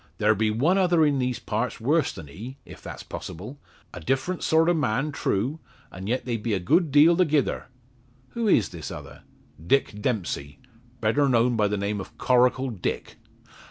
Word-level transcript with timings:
"There 0.17 0.33
be 0.33 0.49
one 0.49 0.79
other 0.79 1.05
in 1.05 1.19
these 1.19 1.37
parts 1.37 1.79
worse 1.79 2.11
than 2.11 2.25
he 2.25 2.57
if 2.65 2.81
that's 2.81 3.03
possible. 3.03 3.59
A 3.93 3.99
different 3.99 4.41
sort 4.41 4.67
o' 4.67 4.73
man, 4.73 5.11
true; 5.11 5.59
and 5.91 6.09
yet 6.09 6.25
they 6.25 6.37
be 6.37 6.55
a 6.55 6.59
good 6.59 6.89
deal 6.91 7.15
thegither." 7.15 7.65
"Who 8.29 8.47
is 8.47 8.69
this 8.69 8.89
other?" 8.89 9.21
"Dick 9.63 10.01
Dempsey 10.01 10.57
better 11.01 11.29
known 11.29 11.55
by 11.55 11.67
the 11.67 11.77
name 11.77 12.01
of 12.01 12.17
Coracle 12.17 12.71
Dick." 12.71 13.17